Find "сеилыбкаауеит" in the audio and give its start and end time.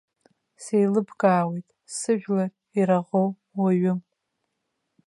0.63-1.67